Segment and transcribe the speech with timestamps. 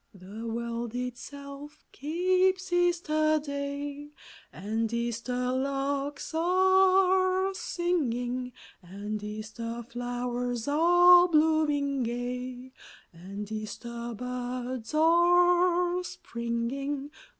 [0.15, 4.09] The world itself keeps Easter Day,
[4.51, 8.51] And Easter larks are singing;
[8.81, 12.73] And Easter flowers are blooming gay,
[13.13, 17.11] And Easter buds are springing.